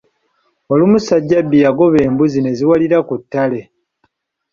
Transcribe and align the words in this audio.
Olumu 0.71 0.97
Ssajjabbi 0.99 1.57
yagoba 1.65 1.97
embuzi 2.07 2.39
ne 2.41 2.51
ziwalira 2.57 2.97
ku 3.07 3.15
ttale. 3.21 3.61